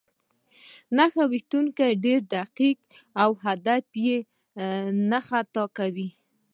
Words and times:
نښه 0.97 1.23
ویشتونکی 1.31 1.91
ډېر 2.05 2.19
دقیق 2.35 2.79
و 2.87 2.89
او 3.23 3.31
هدف 3.45 3.85
یې 4.05 4.17
نه 5.11 5.19
خطا 5.27 5.63
کاوه 5.77 6.09